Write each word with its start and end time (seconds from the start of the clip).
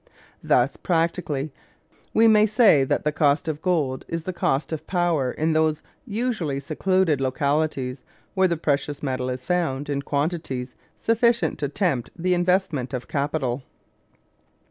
Thus 0.43 0.77
practically 0.77 1.53
we 2.11 2.27
may 2.27 2.47
say 2.47 2.83
that 2.83 3.03
the 3.03 3.11
cost 3.11 3.47
of 3.47 3.61
gold 3.61 4.03
is 4.07 4.23
the 4.23 4.33
cost 4.33 4.73
of 4.73 4.87
power 4.87 5.29
in 5.31 5.53
those 5.53 5.83
usually 6.07 6.59
secluded 6.59 7.21
localities 7.21 8.03
where 8.33 8.47
the 8.47 8.57
precious 8.57 9.03
metal 9.03 9.29
is 9.29 9.45
found 9.45 9.89
in 9.91 10.01
quantities 10.01 10.73
sufficient 10.97 11.59
to 11.59 11.69
tempt 11.69 12.09
the 12.17 12.33
investment 12.33 12.95
of 12.95 13.07
capital. 13.07 13.61